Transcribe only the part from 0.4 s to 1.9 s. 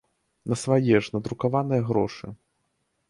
На свае ж, надрукаваныя